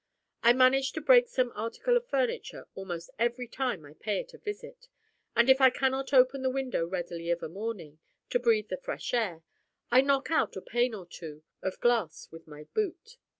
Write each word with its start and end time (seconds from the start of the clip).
I 0.41 0.53
manage 0.53 0.93
to 0.93 0.99
break 1.01 1.27
some 1.29 1.51
article 1.53 1.95
of 1.95 2.07
furniture 2.07 2.65
almost 2.73 3.11
every 3.19 3.47
time 3.47 3.85
I 3.85 3.93
pay 3.93 4.19
it 4.21 4.33
a 4.33 4.39
visit; 4.39 4.87
and 5.35 5.47
if 5.47 5.61
I 5.61 5.69
cannot 5.69 6.11
open 6.11 6.41
the 6.41 6.49
window 6.49 6.87
readily 6.87 7.29
of 7.29 7.43
a 7.43 7.47
morning, 7.47 7.99
to 8.31 8.39
breathe 8.39 8.69
the 8.69 8.77
fresh 8.77 9.13
air, 9.13 9.43
I 9.91 10.01
knock 10.01 10.31
out 10.31 10.55
a 10.55 10.61
pane 10.63 10.95
or 10.95 11.05
two 11.05 11.43
of 11.61 11.79
glass 11.81 12.29
with 12.31 12.47
my 12.47 12.63
boot. 12.73 13.17